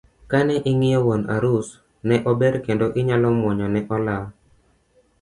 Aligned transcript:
Kane 0.31 0.55
ing'iyo 0.69 0.99
wuon 1.05 1.23
arus 1.35 1.67
ne 2.07 2.15
ober 2.31 2.53
kendo 2.65 2.85
inyalo 2.99 3.27
muonyo 3.39 3.67
ne 3.71 3.81
olaw. 3.95 4.23